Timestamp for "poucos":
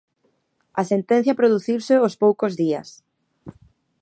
2.23-2.53